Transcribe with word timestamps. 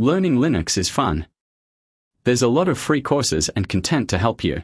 Learning 0.00 0.36
Linux 0.36 0.78
is 0.78 0.88
fun. 0.88 1.26
There's 2.24 2.40
a 2.40 2.48
lot 2.48 2.68
of 2.68 2.78
free 2.78 3.02
courses 3.02 3.50
and 3.50 3.68
content 3.68 4.08
to 4.08 4.16
help 4.16 4.42
you. 4.42 4.62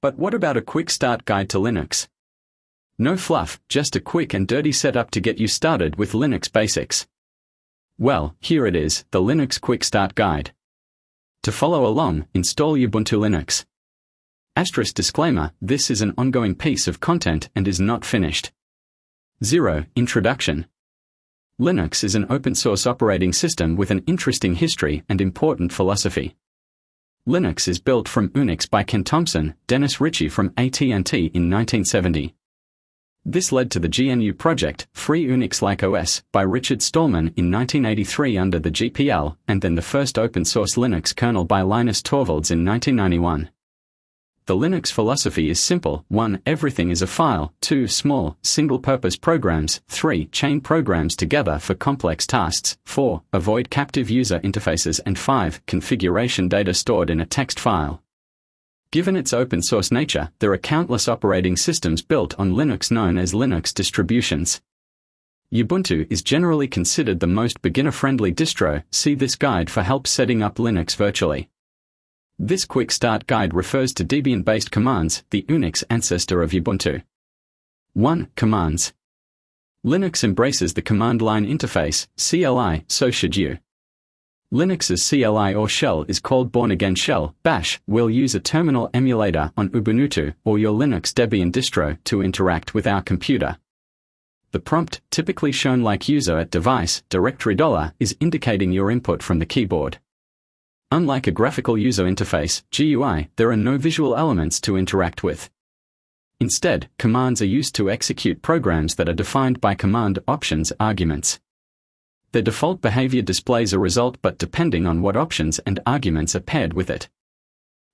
But 0.00 0.20
what 0.20 0.34
about 0.34 0.56
a 0.56 0.62
quick 0.62 0.88
start 0.88 1.24
guide 1.24 1.50
to 1.50 1.58
Linux? 1.58 2.06
No 2.96 3.16
fluff, 3.16 3.60
just 3.68 3.96
a 3.96 4.00
quick 4.00 4.32
and 4.34 4.46
dirty 4.46 4.70
setup 4.70 5.10
to 5.10 5.20
get 5.20 5.40
you 5.40 5.48
started 5.48 5.96
with 5.96 6.12
Linux 6.12 6.52
basics. 6.52 7.08
Well, 7.98 8.36
here 8.38 8.66
it 8.66 8.76
is, 8.76 9.04
the 9.10 9.20
Linux 9.20 9.60
Quick 9.60 9.82
Start 9.82 10.14
Guide. 10.14 10.52
To 11.42 11.50
follow 11.50 11.84
along, 11.84 12.28
install 12.32 12.74
Ubuntu 12.76 13.18
Linux. 13.18 13.64
Asterisk 14.54 14.94
disclaimer, 14.94 15.54
this 15.60 15.90
is 15.90 16.02
an 16.02 16.14
ongoing 16.16 16.54
piece 16.54 16.86
of 16.86 17.00
content 17.00 17.48
and 17.56 17.66
is 17.66 17.80
not 17.80 18.04
finished. 18.04 18.52
0. 19.42 19.86
Introduction. 19.96 20.66
Linux 21.58 22.04
is 22.04 22.14
an 22.14 22.26
open 22.28 22.54
source 22.54 22.86
operating 22.86 23.32
system 23.32 23.76
with 23.76 23.90
an 23.90 24.04
interesting 24.06 24.56
history 24.56 25.04
and 25.08 25.22
important 25.22 25.72
philosophy. 25.72 26.36
Linux 27.26 27.66
is 27.66 27.78
built 27.78 28.06
from 28.06 28.28
Unix 28.30 28.68
by 28.68 28.82
Ken 28.82 29.02
Thompson, 29.02 29.54
Dennis 29.66 29.98
Ritchie 29.98 30.28
from 30.28 30.52
AT&T 30.58 30.90
in 30.90 30.92
1970. 31.00 32.34
This 33.24 33.52
led 33.52 33.70
to 33.70 33.80
the 33.80 33.88
GNU 33.88 34.34
project, 34.34 34.86
Free 34.92 35.26
Unix 35.26 35.62
Like 35.62 35.82
OS, 35.82 36.22
by 36.30 36.42
Richard 36.42 36.82
Stallman 36.82 37.32
in 37.36 37.50
1983 37.50 38.36
under 38.36 38.58
the 38.58 38.70
GPL, 38.70 39.38
and 39.48 39.62
then 39.62 39.76
the 39.76 39.82
first 39.82 40.18
open 40.18 40.44
source 40.44 40.74
Linux 40.74 41.16
kernel 41.16 41.46
by 41.46 41.62
Linus 41.62 42.02
Torvalds 42.02 42.50
in 42.50 42.66
1991. 42.66 43.48
The 44.46 44.54
Linux 44.54 44.92
philosophy 44.92 45.50
is 45.50 45.58
simple 45.58 46.04
1. 46.06 46.42
Everything 46.46 46.90
is 46.90 47.02
a 47.02 47.08
file, 47.08 47.52
2. 47.62 47.88
Small, 47.88 48.36
single 48.42 48.78
purpose 48.78 49.16
programs, 49.16 49.80
3. 49.88 50.26
Chain 50.26 50.60
programs 50.60 51.16
together 51.16 51.58
for 51.58 51.74
complex 51.74 52.28
tasks, 52.28 52.78
4. 52.84 53.22
Avoid 53.32 53.70
captive 53.70 54.08
user 54.08 54.38
interfaces, 54.38 55.00
and 55.04 55.18
5. 55.18 55.66
Configuration 55.66 56.46
data 56.46 56.74
stored 56.74 57.10
in 57.10 57.20
a 57.20 57.26
text 57.26 57.58
file. 57.58 58.04
Given 58.92 59.16
its 59.16 59.32
open 59.32 59.62
source 59.62 59.90
nature, 59.90 60.30
there 60.38 60.52
are 60.52 60.58
countless 60.58 61.08
operating 61.08 61.56
systems 61.56 62.00
built 62.00 62.38
on 62.38 62.52
Linux 62.52 62.88
known 62.88 63.18
as 63.18 63.32
Linux 63.32 63.74
distributions. 63.74 64.60
Ubuntu 65.52 66.06
is 66.08 66.22
generally 66.22 66.68
considered 66.68 67.18
the 67.18 67.26
most 67.26 67.62
beginner 67.62 67.90
friendly 67.90 68.32
distro. 68.32 68.84
See 68.92 69.16
this 69.16 69.34
guide 69.34 69.70
for 69.70 69.82
help 69.82 70.06
setting 70.06 70.40
up 70.40 70.54
Linux 70.54 70.94
virtually. 70.94 71.50
This 72.38 72.66
quick 72.66 72.90
start 72.90 73.26
guide 73.26 73.54
refers 73.54 73.94
to 73.94 74.04
Debian 74.04 74.44
based 74.44 74.70
commands, 74.70 75.24
the 75.30 75.44
Unix 75.44 75.82
ancestor 75.88 76.42
of 76.42 76.50
Ubuntu. 76.50 77.02
1. 77.94 78.28
Commands. 78.36 78.92
Linux 79.82 80.22
embraces 80.22 80.74
the 80.74 80.82
command 80.82 81.22
line 81.22 81.46
interface, 81.46 82.06
CLI, 82.18 82.84
so 82.88 83.10
should 83.10 83.38
you. 83.38 83.56
Linux's 84.52 85.08
CLI 85.08 85.54
or 85.54 85.66
shell 85.66 86.04
is 86.08 86.20
called 86.20 86.52
Bourne 86.52 86.70
Again 86.70 86.94
Shell. 86.94 87.34
Bash 87.42 87.80
will 87.86 88.10
use 88.10 88.34
a 88.34 88.40
terminal 88.40 88.90
emulator 88.92 89.50
on 89.56 89.70
Ubuntu 89.70 90.34
or 90.44 90.58
your 90.58 90.78
Linux 90.78 91.14
Debian 91.14 91.50
distro 91.50 91.96
to 92.04 92.22
interact 92.22 92.74
with 92.74 92.86
our 92.86 93.00
computer. 93.00 93.56
The 94.50 94.60
prompt, 94.60 95.00
typically 95.10 95.52
shown 95.52 95.82
like 95.82 96.06
user 96.06 96.36
at 96.36 96.50
device 96.50 97.02
directory 97.08 97.54
dollar, 97.54 97.94
is 97.98 98.14
indicating 98.20 98.72
your 98.72 98.90
input 98.90 99.22
from 99.22 99.38
the 99.38 99.46
keyboard. 99.46 100.00
Unlike 100.92 101.26
a 101.26 101.32
graphical 101.32 101.76
user 101.76 102.04
interface, 102.04 102.62
GUI, 102.70 103.28
there 103.36 103.50
are 103.50 103.56
no 103.56 103.76
visual 103.76 104.16
elements 104.16 104.60
to 104.60 104.76
interact 104.76 105.24
with. 105.24 105.50
Instead, 106.38 106.88
commands 106.96 107.42
are 107.42 107.46
used 107.46 107.74
to 107.74 107.90
execute 107.90 108.40
programs 108.40 108.94
that 108.94 109.08
are 109.08 109.14
defined 109.14 109.60
by 109.60 109.74
command 109.74 110.20
options 110.28 110.72
arguments. 110.78 111.40
The 112.30 112.42
default 112.42 112.80
behavior 112.80 113.22
displays 113.22 113.72
a 113.72 113.78
result 113.80 114.18
but 114.22 114.38
depending 114.38 114.86
on 114.86 115.02
what 115.02 115.16
options 115.16 115.58
and 115.60 115.80
arguments 115.86 116.36
are 116.36 116.40
paired 116.40 116.74
with 116.74 116.88
it. 116.88 117.08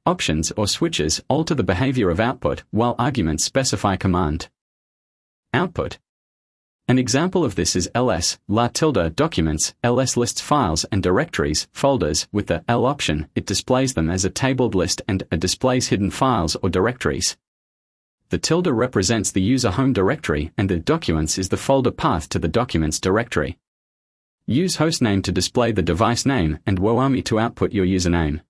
Options 0.04 0.50
or 0.52 0.66
switches 0.66 1.22
alter 1.28 1.54
the 1.54 1.62
behavior 1.62 2.10
of 2.10 2.20
output 2.20 2.64
while 2.72 2.96
arguments 2.98 3.44
specify 3.44 3.96
command. 3.96 4.48
Output 5.54 5.98
an 6.88 6.98
example 6.98 7.44
of 7.44 7.54
this 7.54 7.76
is 7.76 7.88
ls, 7.94 8.38
la 8.48 8.66
tilde 8.66 9.14
documents, 9.14 9.72
ls 9.84 10.16
lists 10.16 10.40
files 10.40 10.84
and 10.90 11.02
directories, 11.02 11.68
folders, 11.72 12.26
with 12.32 12.48
the 12.48 12.64
L 12.68 12.86
option, 12.86 13.28
it 13.36 13.46
displays 13.46 13.94
them 13.94 14.10
as 14.10 14.24
a 14.24 14.30
tabled 14.30 14.74
list 14.74 15.00
and 15.06 15.22
a 15.30 15.36
displays 15.36 15.88
hidden 15.88 16.10
files 16.10 16.56
or 16.56 16.68
directories. 16.68 17.36
The 18.30 18.38
tilde 18.38 18.66
represents 18.66 19.30
the 19.30 19.40
user 19.40 19.70
home 19.70 19.92
directory 19.92 20.52
and 20.58 20.68
the 20.68 20.78
documents 20.78 21.38
is 21.38 21.50
the 21.50 21.56
folder 21.56 21.92
path 21.92 22.28
to 22.30 22.38
the 22.38 22.48
documents 22.48 22.98
directory. 22.98 23.58
Use 24.46 24.78
hostname 24.78 25.22
to 25.22 25.30
display 25.30 25.70
the 25.70 25.82
device 25.82 26.26
name 26.26 26.58
and 26.66 26.80
whoami 26.80 27.24
to 27.26 27.38
output 27.38 27.72
your 27.72 27.86
username. 27.86 28.40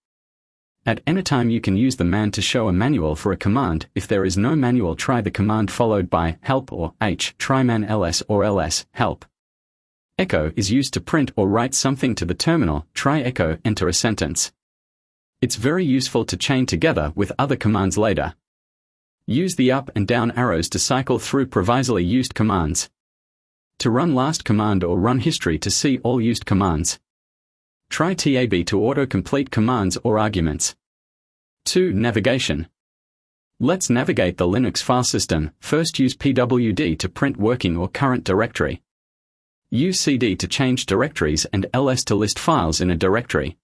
At 0.84 1.00
any 1.06 1.22
time 1.22 1.48
you 1.48 1.60
can 1.60 1.76
use 1.76 1.94
the 1.94 2.04
man 2.04 2.32
to 2.32 2.42
show 2.42 2.66
a 2.66 2.72
manual 2.72 3.14
for 3.14 3.30
a 3.30 3.36
command. 3.36 3.86
If 3.94 4.08
there 4.08 4.24
is 4.24 4.36
no 4.36 4.56
manual 4.56 4.96
try 4.96 5.20
the 5.20 5.30
command 5.30 5.70
followed 5.70 6.10
by 6.10 6.38
help 6.40 6.72
or 6.72 6.94
h 7.00 7.36
try 7.38 7.62
man 7.62 7.84
ls 7.84 8.22
or 8.26 8.42
ls 8.42 8.84
help. 8.92 9.24
Echo 10.18 10.52
is 10.56 10.72
used 10.72 10.92
to 10.94 11.00
print 11.00 11.30
or 11.36 11.48
write 11.48 11.74
something 11.74 12.16
to 12.16 12.24
the 12.24 12.34
terminal. 12.34 12.86
Try 12.94 13.20
echo 13.20 13.58
enter 13.64 13.86
a 13.86 13.92
sentence. 13.92 14.52
It's 15.40 15.54
very 15.54 15.84
useful 15.84 16.24
to 16.24 16.36
chain 16.36 16.66
together 16.66 17.12
with 17.14 17.30
other 17.38 17.56
commands 17.56 17.96
later. 17.96 18.34
Use 19.24 19.54
the 19.54 19.70
up 19.70 19.88
and 19.94 20.06
down 20.06 20.32
arrows 20.32 20.68
to 20.70 20.80
cycle 20.80 21.20
through 21.20 21.46
previously 21.46 22.02
used 22.02 22.34
commands. 22.34 22.90
To 23.78 23.90
run 23.90 24.16
last 24.16 24.44
command 24.44 24.82
or 24.82 24.98
run 24.98 25.20
history 25.20 25.60
to 25.60 25.70
see 25.70 25.98
all 25.98 26.20
used 26.20 26.44
commands. 26.44 26.98
Try 27.92 28.14
TAB 28.14 28.64
to 28.68 28.82
auto-complete 28.82 29.50
commands 29.50 29.98
or 30.02 30.18
arguments. 30.18 30.74
2. 31.66 31.92
Navigation. 31.92 32.68
Let's 33.60 33.90
navigate 33.90 34.38
the 34.38 34.46
Linux 34.46 34.82
file 34.82 35.04
system. 35.04 35.50
First 35.60 35.98
use 35.98 36.16
pwd 36.16 36.98
to 36.98 37.08
print 37.10 37.36
working 37.36 37.76
or 37.76 37.88
current 37.88 38.24
directory. 38.24 38.80
Use 39.68 40.00
cd 40.00 40.36
to 40.36 40.48
change 40.48 40.86
directories 40.86 41.44
and 41.52 41.66
ls 41.74 42.02
to 42.04 42.14
list 42.14 42.38
files 42.38 42.80
in 42.80 42.90
a 42.90 42.96
directory. 42.96 43.58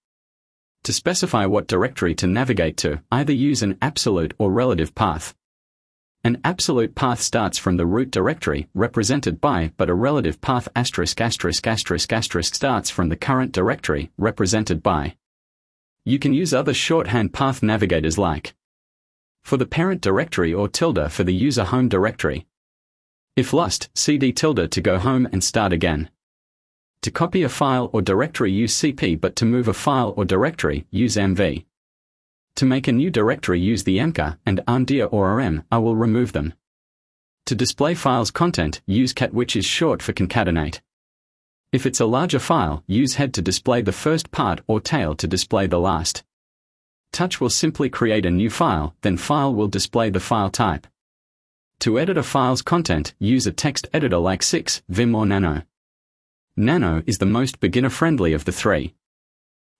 To 0.83 0.93
specify 0.93 1.47
what 1.47 1.65
directory 1.65 2.13
to 2.13 2.27
navigate 2.27 2.77
to, 2.77 3.01
either 3.11 3.33
use 3.33 3.63
an 3.63 3.79
absolute 3.81 4.35
or 4.37 4.51
relative 4.51 4.93
path. 4.93 5.33
An 6.29 6.39
absolute 6.43 6.93
path 6.93 7.21
starts 7.21 7.57
from 7.57 7.77
the 7.77 7.87
root 7.87 8.11
directory, 8.11 8.67
represented 8.75 9.41
by, 9.41 9.71
but 9.77 9.89
a 9.89 9.95
relative 9.95 10.39
path 10.41 10.67
asterisk 10.75 11.19
asterisk 11.19 11.65
asterisk 11.65 12.13
asterisk 12.13 12.53
starts 12.53 12.91
from 12.91 13.09
the 13.09 13.15
current 13.15 13.51
directory, 13.51 14.11
represented 14.15 14.83
by. 14.83 15.15
You 16.05 16.19
can 16.19 16.31
use 16.31 16.53
other 16.53 16.71
shorthand 16.71 17.33
path 17.33 17.63
navigators 17.63 18.19
like 18.19 18.53
for 19.41 19.57
the 19.57 19.65
parent 19.65 20.01
directory 20.01 20.53
or 20.53 20.67
tilde 20.67 21.11
for 21.11 21.23
the 21.23 21.33
user 21.33 21.63
home 21.63 21.89
directory. 21.89 22.45
If 23.35 23.51
lost, 23.51 23.89
cd 23.95 24.31
tilde 24.31 24.71
to 24.71 24.81
go 24.81 24.99
home 24.99 25.27
and 25.31 25.43
start 25.43 25.73
again. 25.73 26.11
To 27.01 27.09
copy 27.09 27.41
a 27.41 27.49
file 27.49 27.89
or 27.91 28.03
directory 28.03 28.51
use 28.51 28.79
cp 28.79 29.19
but 29.19 29.35
to 29.37 29.45
move 29.45 29.67
a 29.67 29.73
file 29.73 30.13
or 30.15 30.25
directory 30.25 30.85
use 30.91 31.15
mv. 31.15 31.65
To 32.59 32.65
make 32.65 32.89
a 32.89 32.91
new 32.91 33.09
directory 33.09 33.57
use 33.57 33.85
the 33.85 33.99
mk 33.99 34.37
and 34.45 34.59
rm, 34.67 35.63
I 35.71 35.77
will 35.77 35.95
remove 35.95 36.33
them. 36.33 36.53
To 37.45 37.55
display 37.55 37.93
files 37.93 38.31
content, 38.31 38.81
use 38.85 39.13
cat 39.13 39.33
which 39.33 39.55
is 39.55 39.63
short 39.63 40.03
for 40.03 40.11
concatenate. 40.11 40.81
If 41.71 41.85
it's 41.85 42.01
a 42.01 42.05
larger 42.05 42.37
file, 42.37 42.83
use 42.85 43.15
head 43.15 43.33
to 43.35 43.41
display 43.41 43.81
the 43.81 43.93
first 43.93 44.31
part 44.31 44.59
or 44.67 44.81
tail 44.81 45.15
to 45.15 45.25
display 45.25 45.67
the 45.67 45.79
last. 45.79 46.25
Touch 47.13 47.39
will 47.39 47.49
simply 47.49 47.89
create 47.89 48.25
a 48.25 48.29
new 48.29 48.49
file, 48.49 48.93
then 49.03 49.15
file 49.15 49.53
will 49.53 49.69
display 49.69 50.09
the 50.09 50.19
file 50.19 50.49
type. 50.49 50.85
To 51.79 51.97
edit 51.97 52.17
a 52.17 52.23
file's 52.23 52.61
content, 52.61 53.13
use 53.19 53.47
a 53.47 53.53
text 53.53 53.87
editor 53.93 54.17
like 54.17 54.43
Six, 54.43 54.81
Vim 54.89 55.15
or 55.15 55.25
Nano. 55.25 55.63
Nano 56.57 57.03
is 57.07 57.19
the 57.19 57.25
most 57.25 57.61
beginner-friendly 57.61 58.33
of 58.33 58.43
the 58.43 58.51
three. 58.51 58.95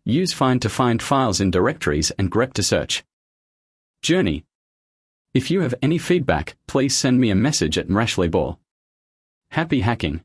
Use 0.10 0.34
find 0.34 0.60
to 0.64 0.70
find 0.70 1.04
files 1.04 1.40
in 1.40 1.52
directories 1.52 2.10
and 2.18 2.32
grep 2.32 2.54
to 2.54 2.64
search. 2.64 3.04
Journey. 4.02 4.44
If 5.36 5.52
you 5.52 5.62
have 5.62 5.76
any 5.84 6.00
feedback, 6.00 6.58
please 6.68 6.98
send 6.98 7.20
me 7.20 7.30
a 7.30 7.36
message 7.36 7.78
at 7.78 7.90
Mrashley 7.90 8.32
Ball. 8.32 8.60
Happy 9.52 9.82
hacking. 9.82 10.24